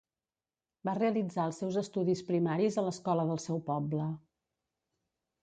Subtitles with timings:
[0.87, 4.09] Va realitzar els seus estudis primaris a l'escola del seu poble.